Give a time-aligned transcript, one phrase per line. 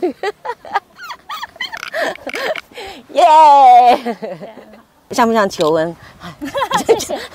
[3.12, 4.16] 耶！
[5.10, 5.96] 像不像求恩？
[6.86, 7.18] 谢谢。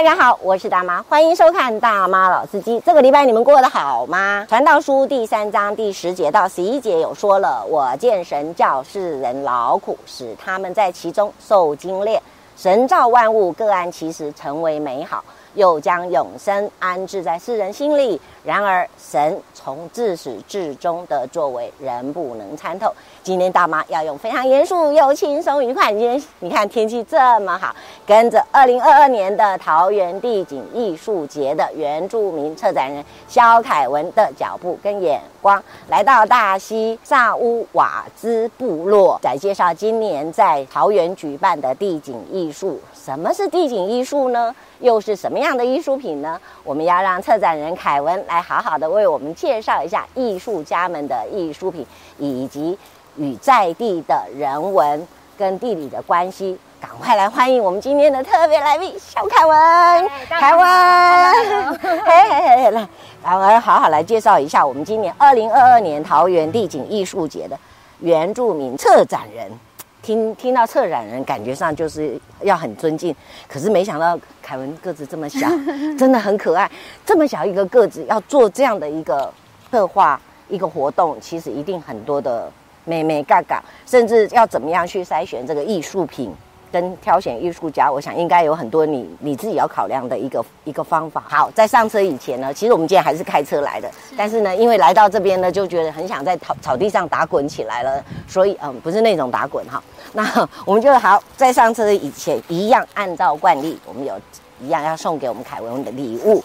[0.00, 2.80] 大家好，我是大妈，欢迎收看《大妈老司机》。
[2.86, 4.46] 这个礼拜你们过得好吗？
[4.48, 12.18] 传道书第三章第十节到十一节有说了：“我见神教世人劳苦，使他们在其中受精炼。
[12.60, 15.24] 神造万物，各安其时成为美好。”
[15.54, 18.20] 又将永生安置在世人心里。
[18.44, 22.92] 然而，神从自始至终的作为，人不能参透。
[23.24, 25.90] 今天大妈要用非常严肃又轻松愉快。
[25.90, 27.74] 今天你看天气这么好，
[28.06, 42.80] 跟着二零二二年的桃园地景艺术节的原住民策展人肖凯文的脚步跟眼光，来到大溪萨乌瓦兹部落，来介绍今年在桃园举办的地景艺术。
[42.94, 44.54] 什么是地景艺术呢？
[44.80, 46.40] 又是什么样的艺术品呢？
[46.64, 51.86] 我们要让策展人凯文来好好的为我们介绍一下艺术家们的艺术品，
[52.18, 52.78] 以及
[53.16, 56.58] 与在地的人文跟地理的关系。
[56.80, 62.88] 赶快来欢迎我们今天的特别来宾小凯文，凯文，嘿嘿嘿，来，
[63.22, 67.58] 来，我要好好来介绍一下我们今年二零二二年桃园地景艺术节的
[67.98, 69.50] 原住民策展人。
[70.00, 73.14] 听听到策展人，感觉上就是要很尊敬，
[73.46, 75.46] 可是没想到凯文个子这么小，
[75.98, 76.70] 真的很可爱。
[77.04, 79.30] 这么小一个个子，要做这样的一个
[79.70, 82.50] 策划一个活动，其实一定很多的
[82.86, 86.34] 妹妹嘎嘎，甚至要怎么样去筛选这个艺术品。
[86.72, 91.22] 跟挑选艺术家，我想应该有很多你你自己要考量的一个一个方法。
[91.28, 99.82] 好，在上车以前呢，其实我们今天还是开车来的，是但是呢，因为来到这边呢，就觉得很想在草草地上打滚起来了，所以嗯，不是那种打滚哈。
[100.12, 104.14] 那我们就好在上车以前一样按照惯例，我们有
[104.60, 106.42] 一样要送给我们凯文的礼物。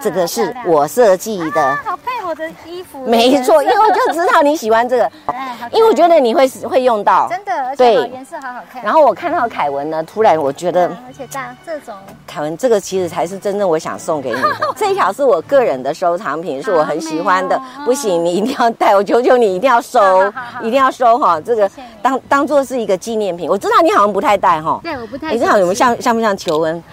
[0.00, 3.04] 这个是我设计的，啊，好配我的衣服。
[3.06, 5.10] 没错，因为我就知道你喜欢这个，
[5.72, 8.82] 因为我觉得你会会用到，真的，而且颜色好好看。
[8.82, 11.94] 然后我看到凯文呢，突然我觉得，而且大这种，
[12.26, 14.56] 凯文这个其实才是真正我想送给你的。
[14.76, 17.60] 这一条是我个人的收藏品，是我很喜欢的。
[17.84, 20.00] 不行，你一定要带，我求求你一定要收，
[20.62, 21.40] 一定要收哈。
[21.40, 21.70] 这个
[22.02, 23.48] 当当做是一个纪念品。
[23.48, 25.32] 我知道你好像不太戴哈，对，我不太。
[25.32, 26.82] 你知道有没有像像不像求恩？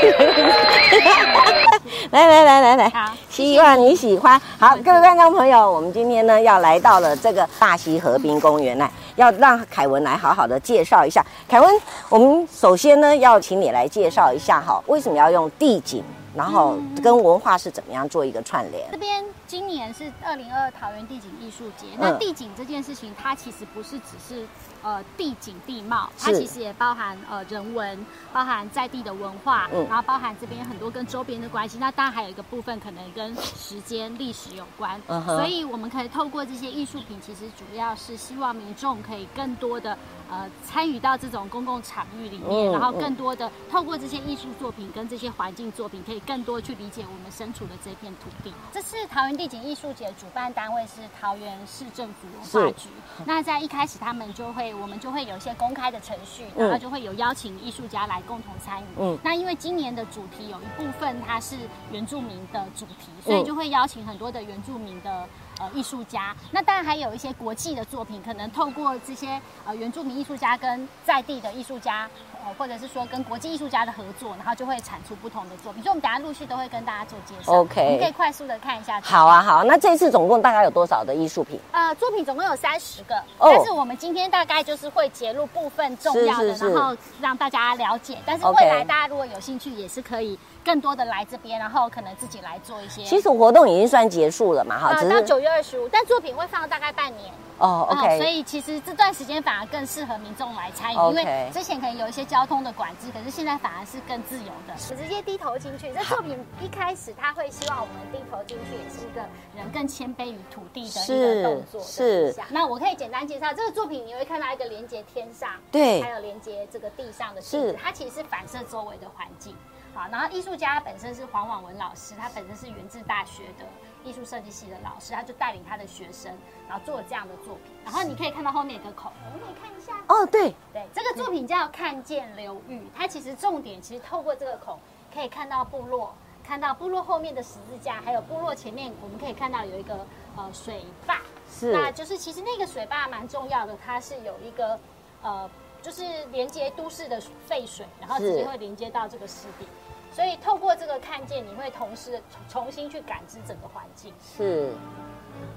[2.10, 2.92] 来来来来来，
[3.28, 4.40] 希望你喜欢。
[4.58, 11.24] 好，各位观众朋友，我们今天呢要来到了这个大溪河滨公园来，要让凯文来好好的介绍一下。
[11.48, 16.02] 凯文，我们首先呢要请你来介绍一下哈，为什么要用地景，
[16.34, 18.88] 然后跟文化是怎么样做一个串联？
[18.90, 24.46] 这边今年是二零二二桃园地景艺术节，那地景这件事情，它其实不是只是。
[24.82, 31.76] 呃，地景地貌，它其实也包含呃人文，包含在地的文化，嗯，然后包含这边很多跟周边的关系。
[31.78, 35.22] 那当然还有一个部分可能跟时间历史有关，嗯。
[35.26, 39.98] 所以我们可以透过这些艺术品，其实主要是希望民众可以更多的
[40.30, 48.50] 呃参与到这种公共场域里面，嗯、然后更多的透过这些艺术作品跟这些环境作品，可以更多去理解我们身处的这片土地。
[48.72, 52.88] 这次桃园地景艺术节主办单位是桃园市政府文化局，
[53.26, 54.69] 那在一开始他们就会。
[54.74, 58.86] 我们就会有一些公开的程序，然后就会有邀请艺术家来共同参与。
[58.98, 61.56] 嗯，那因为今年的主题有一部分它是
[61.90, 65.28] 原住民的主题，所以就会邀请很多的原住民的
[65.58, 66.34] 呃艺术家。
[66.50, 72.08] 那当然还有一些国际的作品，可能透过这些呃原住民艺术家跟在地的艺术家。
[72.58, 75.82] 或者是说跟国际艺术家的合作，然后就会产出不同的作品。
[75.82, 77.52] 所以，我们等下陆续都会跟大家做介绍。
[77.52, 79.00] OK，你可以快速的看一下。
[79.02, 79.64] 好啊，好。
[79.64, 81.58] 那这次总共大概有多少的艺术品？
[81.72, 83.16] 呃，作品总共有三十个。
[83.38, 83.50] 哦。
[83.54, 88.18] 但是我们今天大概就是会揭露部分重要的，然后让大家了解。
[88.24, 93.02] 但是未来大家如果有兴趣，也是可以更多的来这边，然后可能自己来做一些。
[93.04, 94.88] 其实活动已经算结束了嘛，哈。
[94.96, 97.32] 呃，到九月二十五，但作品会放大概半年。
[97.58, 105.92] 哦、oh，OK，所以其实这段时间反而更适合民众来参与.因为之前可能有一些交通的管制，可是现在反而是更自由的，直接低头进去。
[105.92, 109.20] 这作品一开始他会希望我们低头进去，也是一个
[109.56, 111.80] 人更谦卑于土地的一个动作。
[111.82, 112.40] 是，是。
[112.50, 119.56] 那我可以简单介绍这个作品，你会看到一个连接天上，对，还有连接这个地上的镜子，它其实是反射周围的环境。
[119.92, 123.64] 好，然后艺术家本身是黄婉文老师，他本身是源自大学的
[124.04, 126.32] 艺术设计系的老师，他就带领他的学生，
[126.68, 127.72] 然后做了这样的作品。
[127.84, 129.92] 然后你可以看到后面有个孔，我们可以看一下。
[130.08, 134.78] 哦，对对，这个作品叫看见流域，它其实重点其实透过这个孔
[135.12, 136.14] 可以看到部落，
[136.44, 140.06] 看到部落后面的十字架，还有部落前面我们可以看到有一个
[140.36, 141.20] 呃水坝。
[141.52, 144.78] 是，那就是其实那个水坝蛮重要的，它是有一个
[145.22, 145.50] 呃，
[145.82, 149.66] 就是连接都市的废水，然后直接会连接到这个湿地。
[150.12, 154.12] 所以透过这个看见，你会同时重新去感知整个环境。
[154.36, 154.72] 是。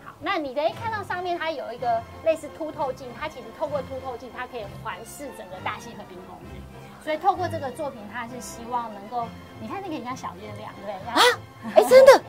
[0.05, 6.61] 好，那你可以看到上面它有一个类似凸透镜，它其实透过凸透镜，它可以环视整个大溪和平公园。
[7.03, 9.27] 所以透过这个作品，它是希望能够，
[9.59, 10.93] 你看那个很像小月亮，对不对？
[11.11, 11.21] 啊，
[11.75, 12.23] 哎，真的，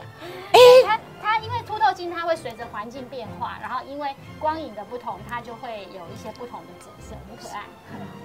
[0.51, 7.63] 哎，它它因为凸透镜，它会随着环境变化，然后因为光影的不同，它就会有一些不同的景色，很可爱。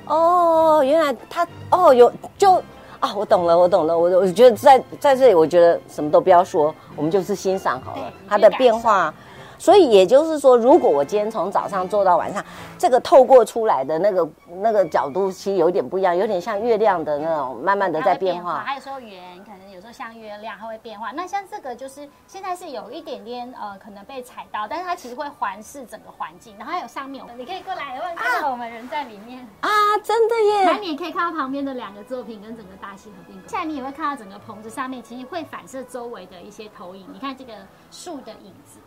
[0.07, 2.61] 哦，原来它哦有就。
[3.01, 9.13] 啊，我懂了，我懂了，我我觉得在在这里，我觉得什么都不要说，我们就是欣赏好了它的变化。
[9.61, 12.43] 所以也就是说，如果我今天从早上做到晚上，
[12.79, 14.29] 这个透过出来的那个
[14.63, 18.61] 那个角度，其实有点不一样，有点像月亮的那种，慢慢的在变化。
[18.61, 21.13] 还有时候圆，可能有时候像月亮，它会变化。
[21.13, 29.69] 那像这个就是现在是有一点点呃，可能被踩到，但是它其实会环视整个环境，然后还有上面，你可以过来问看到我们人在里面啊，
[30.03, 30.65] 真的耶！
[30.65, 33.37] 那你也可以看到旁边的两个作品跟整个大溪合并。
[33.47, 37.07] 现在你也会看到整个棚子上面，其实会反射周围的一些投影。
[37.13, 37.53] 你看这个
[37.91, 38.79] 树的影子。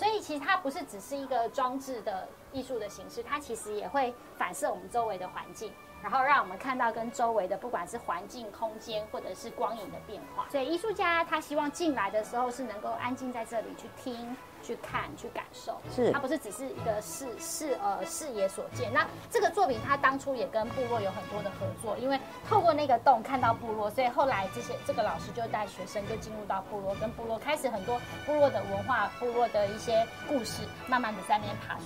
[0.00, 5.70] 所以其实它不是只是一个装置的艺术的形式，它其实也会反射我们周围的环境。
[6.02, 10.46] 然后让我们看到跟周围的不管是环境、空间或者是光影的变化。
[10.50, 15.80] 所以艺术家他希望进来的时候是能够安静在这里去听、去看、去感受。
[15.94, 18.92] 是，他不是只是一个视视呃视野所见。
[18.92, 22.18] 那这个作品他当初也跟部落有很多的合作，因为
[22.48, 31.84] 透过那个洞看到部落，所以后来这些这个老师就带学生就进入到部落，跟部落开始很多部落的文化、部落的一些故事，慢慢的在那边爬出。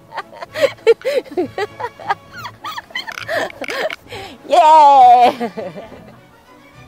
[4.46, 4.58] 耶！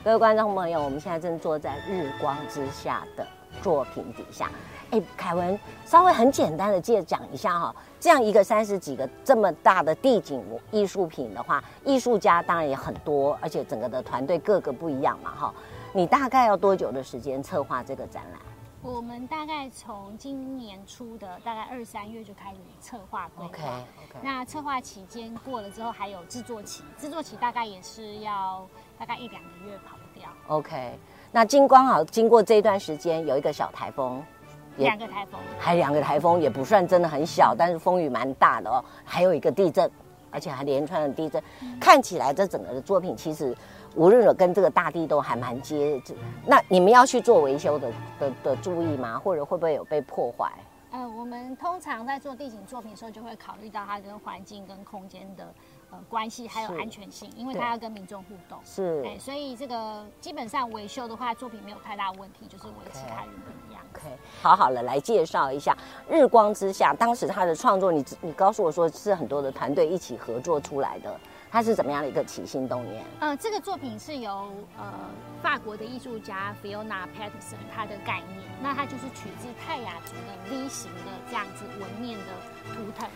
[0.04, 3.26] 各位观众朋友，我们现在正坐在日光之下的
[3.62, 4.48] 作品底下。
[4.90, 10.40] 哎，凯文，稍微很简单的借讲一下哈，这样一个三十几个这么大的地景
[10.70, 15.52] 艺术品的话，艺术家当然也很多，而且整个的团队各个不一样嘛哈。
[15.92, 18.40] 你大概要多久的时间策划这个展览？
[18.86, 23.52] 我们大概从今年初的大概二三月就开始策划规划。
[23.52, 24.22] Okay, okay.
[24.22, 28.64] 那策划期间过了之后，还有制作期，制作期大概也是要
[28.96, 30.28] 大概一两个月跑不掉。
[30.46, 30.96] OK，
[31.32, 34.22] 那金光好，经过这一段时间有一个小台风，
[34.76, 38.84] 两个台风，还两个台风也不算真的很小，但是风雨蛮大的哦。
[39.04, 39.90] 还有一个地震，
[40.30, 41.42] 而且还连串的地震，
[41.80, 43.56] 看起来这整个的作品其实。
[43.94, 45.98] 无论跟这个大地都还蛮接，
[46.44, 47.90] 那你们要去做维修的
[48.20, 49.18] 的的注意吗？
[49.18, 50.52] 或者会不会有被破坏？
[50.90, 55.46] 呃，我们通常在做地景作品的时候，就会考虑到它跟环境跟空间的
[55.90, 58.58] 呃关系，还有安全性，因为它要跟民众互动。
[58.64, 63.82] 是，哎，所以这个基本上维修的话，作品没有太大问题，就是维持它原本一样。
[63.92, 64.02] OK，
[64.42, 65.76] 好好的来介绍一下
[66.12, 71.18] 《日光之下》，当时他的创作，你你告诉我说是很多的团队一起合作出来的。
[71.48, 73.02] 它是怎么样的一个起心动念？
[73.20, 74.92] 呃，这个作品是由呃
[75.40, 82.24] 法国的艺术家 Fiona Patterson 他的概念，那它就是取自泰雅族的 V 型的这样子纹面的
[82.74, 83.08] 图腾，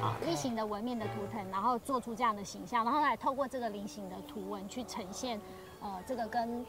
[0.00, 5.40] 啊菱形的纹面的图腾，然后做出这样的形象，然后来透过这个菱形的图文去呈现，
[5.80, 6.64] 呃，这个跟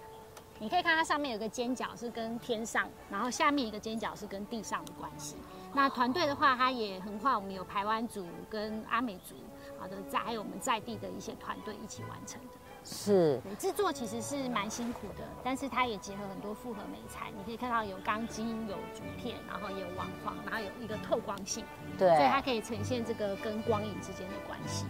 [0.60, 5.36] 你可以看它上面有个尖角是跟天上，然后下面一个尖角是跟地上的关系。
[5.74, 9.36] 那团队的话，它也横跨我们有台湾族跟阿美族。
[9.78, 12.48] 好的，在还有我们在地的一些团队一起完成的，
[12.86, 21.66] 是制作其实是蛮辛苦的，但是它也结合很多复合美材，你可以看到有钢筋、有竹片，然后也有网框，然后有一个透光性，
[21.98, 24.86] 对，所以它可以呈现这个跟光影之间的关系。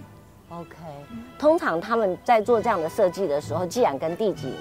[0.49, 0.75] OK，
[1.39, 4.53] 通常他们在做这样的设计的时候，既然跟地景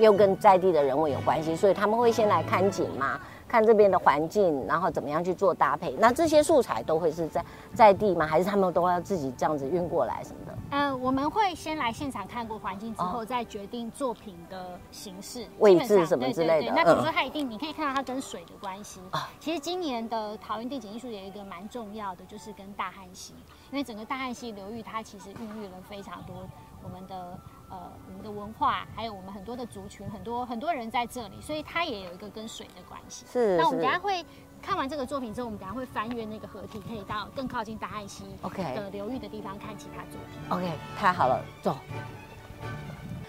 [0.00, 3.20] 又跟在地的人文有关系，所以他们会先来看景嘛。
[3.48, 5.90] 看这边的环境，然后怎么样去做搭配？
[5.98, 8.26] 那这些素材都会是在在地吗？
[8.26, 10.58] 还是他们都要自己这样子运过来什么的？
[10.70, 16.60] 呃，我们会先来现场看过环境之后，再决定作品的形式、位置什么之类的。
[16.60, 19.00] 对对对，那比如说它一定，你可以看到它跟水的关系。
[19.10, 23.32] 啊、其实今年的桃园地景艺术有一个蛮重要的，就是跟大汉溪，
[23.70, 26.36] 因为整个大汉溪流域它其实孕育了非常多
[26.82, 27.38] 我们的。
[27.70, 33.26] 呃，我们的文化，还有我们很多的族群，很多很多人在这里，所以它也有一个跟水的关系。
[33.30, 33.56] 是。
[33.58, 34.24] 那我们等下会
[34.62, 40.40] 看完这个作品之后，我们等下会翻阅那个河体，可以到更靠近大汉溪 OK 的流域的地方看其他作品。
[40.50, 41.76] OK，太好了，走。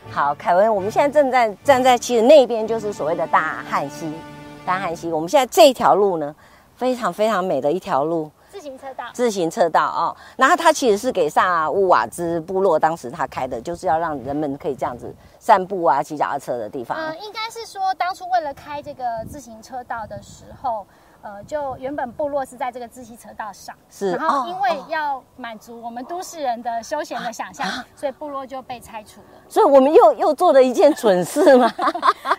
[0.09, 4.11] 好，凯文，我们现在正在站在其实那边，就是所谓的大汉溪。
[4.65, 6.35] 大汉溪，我们现在这一条路呢，
[6.75, 8.31] 非常非常美的一条路。
[8.59, 16.97] 自行车道，自行车道哦，然后它其实是给萨乌瓦兹部落当时他开的，就是要让人们可以这样子散步啊、骑脚踏车的地方。
[16.97, 20.85] 嗯，应该是说当初为了开这个自行车道的时候，
[21.21, 29.39] 呃，就原本部落是在这个自行车道上，是，然后因为要满足我们都市人的休闲的想象，啊、所以部落就被拆除了。
[29.49, 31.71] 所以我们又又做了一件蠢事吗？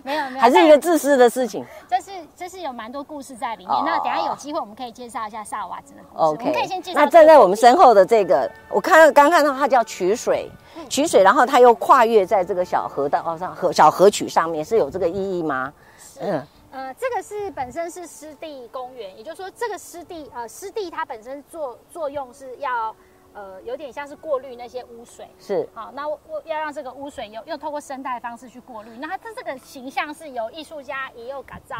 [0.03, 1.65] 没 有没有， 还是一个自私的事情。
[1.89, 3.75] 这是这是有蛮多故事在里面。
[3.75, 6.25] 哦、那等一下有机会我们可以介绍一下萨瓦兹的故事。
[6.25, 7.01] OK，我们可以先介绍。
[7.01, 15.73] 那站在我们身后的这个，我看到刚看到它叫曲水，嗯、曲水，然后它又跨越在这个小河道上河小河曲上面，是有这个意义吗？
[15.97, 16.47] 是嗯。
[16.73, 22.95] 呃，这个是本身是湿地公园，也就是说，这个湿地呃，湿地它本身作作用是要
[23.33, 25.29] 呃，有点像是过滤那些污水。
[25.41, 25.69] 是。
[25.75, 28.91] 好，那我要让这个污水又又透过生态方式去过滤。
[28.99, 31.75] 那它它这个形象是由艺术家也有改造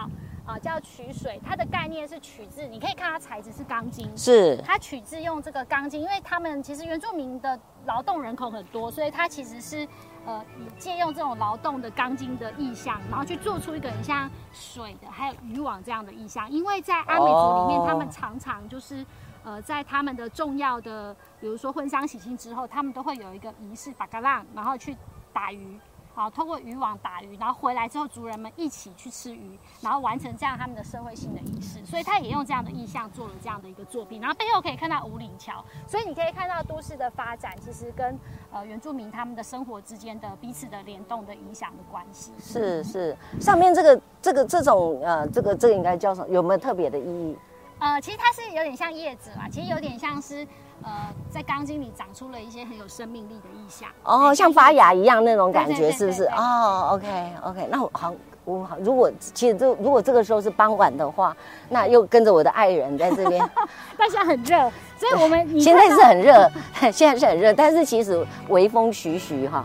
[0.45, 1.41] 啊，叫取水。
[1.47, 4.11] 它的概念是取自，你可以看它材质是钢筋。
[4.17, 4.57] 是。
[4.67, 9.87] 它取自用这个钢筋，因为他们其实原住民的劳动人口很多，所以它其实是。
[10.27, 10.45] 呃，
[10.79, 16.51] 借用这种劳动的钢筋的意象，然后去做出一个很像水的，还有渔网这样的意象。
[16.51, 19.05] 因为在阿美族里面，他们常常就是，
[19.43, 24.97] 呃，在他们的重要的，比如说婚丧喜庆之后，他们都会有一个仪式，巴嘎浪，然后去
[25.33, 25.79] 打鱼。
[26.13, 31.85] 好，通过渔网打鱼，然后回来之后，族人们一起去吃鱼，然后完成这样他们的社会性的仪式。
[31.87, 34.21] 所以他也用这样的意象做了这样的一个作品。
[34.21, 38.19] 然后背后可以看到五岭桥，所以你可以看到都市的发展其实跟
[38.53, 42.33] 呃原住民他们的生活之间的彼此的联动的影响的关系。
[42.41, 46.29] 是是，上面这个这个这种呃这个这个应该叫什么？
[46.29, 47.37] 有没有特别的意义？
[47.79, 50.47] 呃，其实它是有点像叶子啦，其实有点像是。
[50.83, 50.91] 呃，
[51.31, 56.25] 在钢筋里长出了一些很有生命力的意象哦，像发芽一样那种感觉，是不是？
[56.37, 61.37] 哦，OK OK，那我好，我好，如果其实这如果这个时候是傍晚的话，
[61.69, 63.51] 那又跟着我的爱人在这边，
[63.99, 64.57] 但是很热，
[64.99, 66.51] 所以我们 现在是很热，
[66.91, 69.65] 现在是很热，但是其实微风徐徐哈。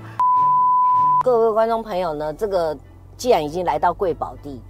[1.24, 2.78] 各位观众朋友呢，这个
[3.18, 4.62] 既然已经来到贵宝地。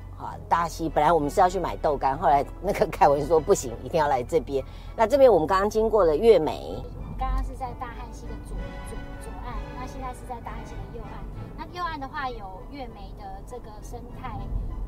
[0.50, 4.63] 大溪本来我们是要去买豆干，后来那个凯文说不行，一定要来这边。
[4.96, 6.82] 那这边我们刚刚经过了月眉，
[7.17, 8.55] 刚刚是在大汉溪的左
[8.89, 11.24] 左左岸，那现在是在大汉溪的右岸。
[11.58, 14.39] 那右岸的话有月眉的这个生态，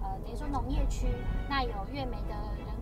[0.03, 1.07] 呃，等于说农业区，
[1.49, 2.35] 那有月眉的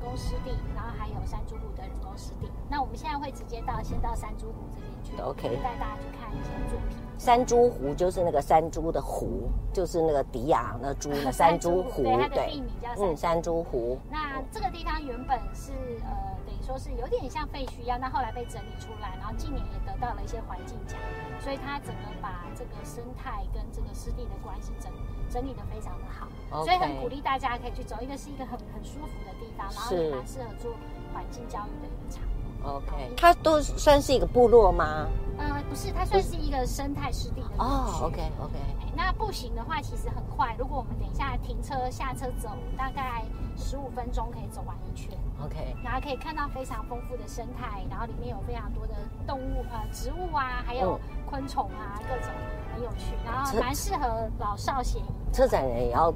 [0.06, 2.48] 工湿地，然后还有山竹湖的人工湿地。
[2.70, 6.98] 那我们现在会直接到先到山竹湖这边去，OK，带大家去看一些作品。
[7.18, 13.98] 山猪湖就是那个山猪的湖，就是那个迪亚那猪的山猪湖，对，它的地名叫嗯山猪湖。
[14.12, 15.72] 那这个地方原本是
[16.04, 21.00] 呃说是有点像废墟一样，那后来被整理出来，然后近年也得到了一些环境奖，
[21.40, 24.92] 所以它整个把这个生态跟这个湿地的关系整
[25.30, 26.66] 整理得非常的好，Okay.
[26.66, 30.74] 所以很鼓励大家可以去走，一个是一个很很舒服的地方，然后也蛮适合做
[31.14, 32.24] 环境教育的一个场。
[32.66, 35.08] OK，它都算是一个部落吗？
[35.38, 38.02] 呃，不是，它算是一个生态湿地的哦。
[38.04, 38.54] OK OK，
[38.96, 43.24] 那步行的话其实很快，如果我们等一下停车下车走，大概
[43.58, 45.12] 十五分钟可以走完一圈。
[45.44, 48.94] OK，然后可以看到非常丰富的生态，然后里面有非常多的
[49.28, 50.98] 动物呃植物啊，还有
[51.30, 52.34] 昆虫啊，各种
[52.74, 55.34] 很有趣，然后蛮适合老少咸宜。
[55.34, 56.10] 车展人也要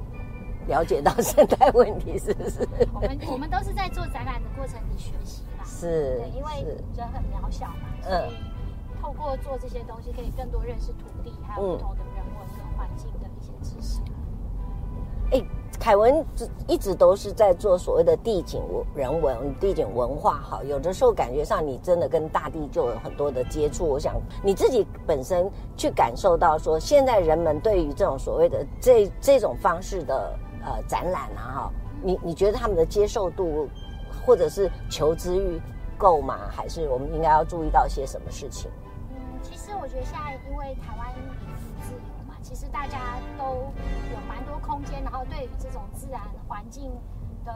[0.66, 2.66] 了解到生态问题，是不是？
[2.94, 5.42] 我们我们都是在做展览的过程里学习。
[5.80, 8.34] 是，对，因为人很渺小嘛，所以
[9.00, 14.00] 透过做这些东西，可以更多认识土地，还有不同的人文跟环境的一些知识。
[15.78, 16.22] 凯文
[16.66, 18.60] 一直都是在做所谓的地景
[18.94, 20.34] 人文、地景文化。
[20.42, 23.86] 哈，有的时候感觉上你真的跟大地就有很多的接触。
[23.86, 31.72] 我想你自己本身去感受到说，现在人们对于这种所谓的这这种方式的呃展览啊，哈，
[32.02, 33.66] 你你觉得他们的接受度？
[34.24, 35.60] 或者是求知欲
[35.98, 36.38] 够吗？
[36.50, 38.70] 还是我们应该要注意到些什么事情？
[39.10, 41.12] 嗯，其实我觉得现在因为台湾
[41.82, 42.98] 自由嘛，其实大家
[43.36, 43.72] 都
[44.12, 46.90] 有蛮多空间，然后对于这种自然环境
[47.44, 47.52] 的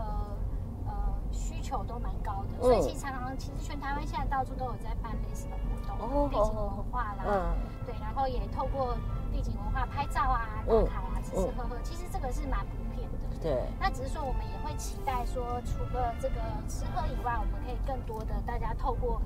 [0.86, 0.92] 呃
[1.30, 5.56] 需求都蛮高的，嗯、所以其实常常其实全台湾现在到处都有在办类似的
[5.88, 7.56] 活动，哦、地景文化啦，嗯、
[7.86, 8.96] 对，然后也透过
[9.34, 13.18] 地景文化拍照啊、打卡啊、吃吃喝喝，其实这个是蛮普遍的。
[13.42, 16.36] 对，那只是说我们也会期待说，除了这个
[16.68, 19.20] 吃喝以外，我们可以更多的大家透过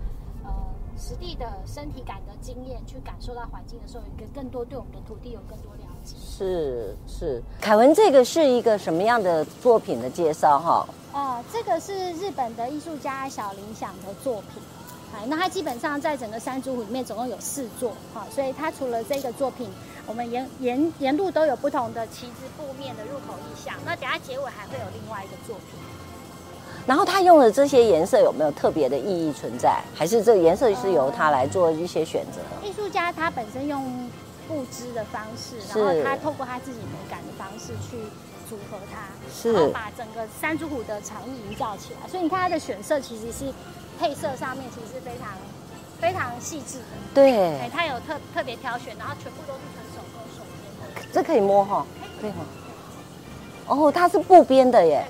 [0.45, 0.51] 呃
[0.97, 6.17] 实地的身体感的经验，去感受到环境的时候，有一个更多对我们的土地有更多了解。
[6.19, 10.89] 是是，凯文，这个是一个什么样的作品的介绍哈？
[11.13, 14.63] 哦，这个是日本的艺术家小林想的作品。
[15.15, 19.71] 哎，那它基本上在整个山竹湖里面总共有四座，哈，所以它除了这个作品，
[20.09, 23.75] 我们沿沿沿路都有不同的旗帜布面的入口意象。
[23.85, 25.79] 那等下结尾还会有另外一个作品。
[26.87, 29.83] 然后他用的这些颜色有没有特别的意义存在？
[29.95, 32.41] 还是这个颜色是由他来做一些选择？
[32.67, 34.09] 艺术家他本身用
[34.49, 37.99] 布织的方式，然后他透过他自己美感的方式去
[38.49, 42.09] 组合它，是然后把整个山竹虎的场域营造起来。
[42.09, 43.53] 所以你看他的选色其实是
[44.01, 45.37] 配色上面其实是非常
[46.01, 46.97] 非常细致的。
[47.13, 49.61] 对，哎，他有特特别挑选，然后全部都是。
[51.13, 51.87] 这可以摸哈，
[52.21, 52.31] 可以
[53.67, 53.87] 摸。
[53.89, 55.05] 哦，它是布编的耶。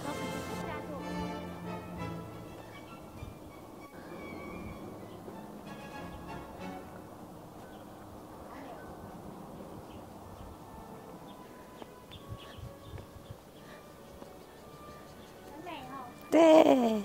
[16.30, 17.02] 对，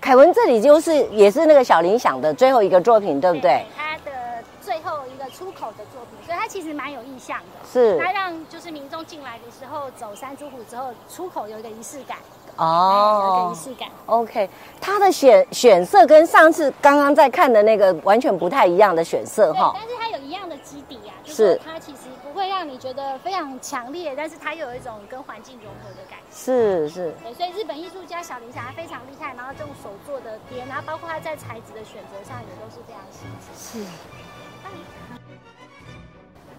[0.00, 3.66] 凯文，这里就是也是那个小林想的最后一个作品，对不对？
[5.78, 7.66] 的作品，所以他其实蛮有意向的。
[7.72, 12.18] 是，他让就是民众进来的时候走山猪湖之后，出口有一个仪式感。
[12.56, 13.88] 哦，有个仪式感。
[14.06, 19.72] OK，他的选选色跟上次刚刚在看的那个完全不太一样的选色哈。
[19.74, 26.34] 但是它有一样的基底啊，就是它其实不会让你觉得非常强烈，但是它有一种跟环境融合的感觉。
[26.34, 27.14] 是是。
[27.22, 33.78] 对，所以日本艺术家小林霞非常厉害，然后这种手做的边，然后包括他在材质的选择上也都是非常细致。
[33.78, 33.86] 是。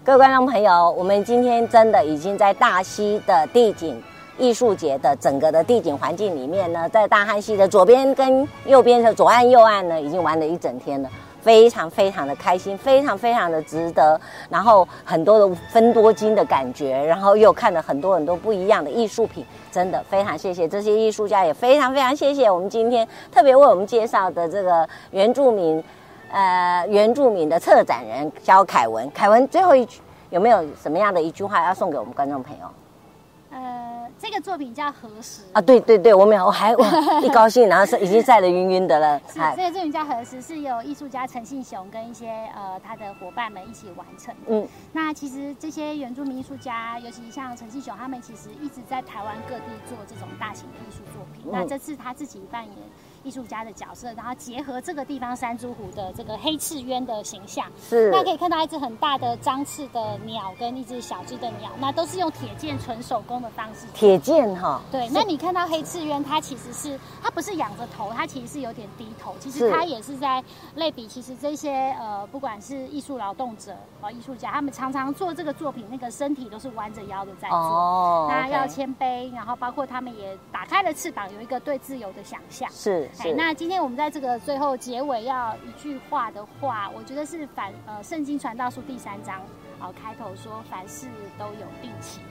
[0.10, 4.02] 各位观众朋友，我们今天真的已经在大溪的地景
[4.40, 11.10] 艺术节的整个的地景环境里面呢，在大汉溪的左边跟右边的左岸右岸呢，已经玩了一整天了，
[11.42, 14.20] 非常非常的开心，非常非常的值得。
[14.50, 25.84] 然后很多的分多金的感觉，然后又看了很多很多不一样的艺术品，真的非常谢谢这些艺术家，也非常非常谢谢我们今天特别为我们介绍的这个原住民，
[26.30, 29.10] 呃，原住民的策展人肖凯文。
[29.12, 32.66] 凯文最后一句有没有什么样的一句话要送给我们观众朋友？
[33.52, 35.60] 呃，这个作品叫何时啊？
[35.60, 36.72] 对对对，我没有，我还
[37.26, 39.20] 一高兴，然后是已经晒得晕晕的了。
[39.28, 44.42] 是，这个作品叫何时，是由艺术家陈信雄跟一些呃他的伙伴们一起完成的。
[44.50, 51.46] 嗯，那其实这些原住民艺术家，尤其像陈信雄，他们其实一直在台湾各地做这种大型的艺术作品。
[51.48, 52.74] 嗯、那这次他自己扮演。
[53.24, 63.86] 艺术家的角色，然后结合这个地方山猪湖的这个黑翅鸢的形象，是，那可以看到一只很大的张翅的鸟跟一只小只的鸟，那都是用铁剑纯手工的方式。
[63.94, 65.08] 铁剑哈，对。
[65.10, 70.44] 那你看到黑翅鸢，它其实是它不是仰着头，它其实是有点低头，其实它也是在
[70.76, 82.70] 类比，其实这些呃不管是艺术劳动者和艺术家，他们常常做这个作品，那个身体都是弯着腰的在做，哦、那要谦卑，然后包括他们也打开了翅膀，有一个对自由的想象。
[82.72, 83.09] 是。
[83.14, 89.42] 是那今天我们在这个最后结尾要一句话的话，我觉得是反呃《圣经传道书》第三章，
[89.80, 92.22] 哦开头说凡事都有定期，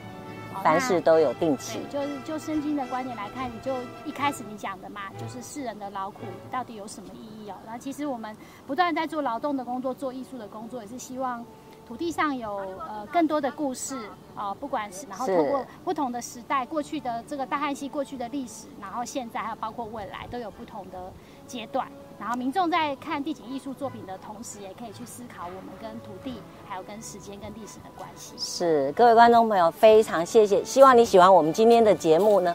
[0.63, 1.81] 凡事都有定期。
[1.91, 7.55] 对，就是就圣经的观点来看，你就一开始你讲的嘛，就是世人的劳苦到底有什么意义哦？
[7.65, 8.35] 然后其实我们
[8.67, 11.45] 不断在做劳动的工作，做艺术的工作，也是希望。
[11.89, 13.97] 土地上有呃更多的故事
[14.37, 21.11] 啊、呃，不管是然后通过不同的时代，过去的这个大汉溪过去的历史，然后现在还有包括未来都有不同的
[21.47, 21.89] 阶段。
[22.21, 28.35] 然后民众在看地景艺术作品的同时，也可以去思考我们跟土地还有跟时间跟历史的关系。
[28.37, 32.55] 是各位观众朋友，非常谢谢，希望你喜欢我们今天的节目呢。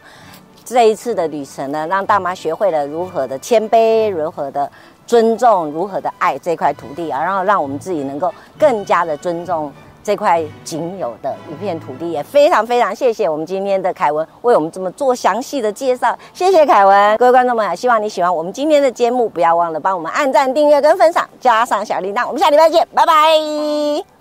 [0.66, 4.72] 这一次的旅程呢，让大妈学会了如何的谦卑，如何的。
[5.06, 9.72] 尊重如何的爱这块土地啊然后让我们自己能够更加的尊重
[10.04, 17.18] 这块仅有的一片土地也非常非常谢谢我们今天的凯文为我们这么做详细的介绍谢谢凯文。
[17.18, 24.14] 各位观众们啊希望你喜欢我们今天的节目不要忘了帮我们按赞订阅跟分享加上小铃铛我们下礼拜见拜拜。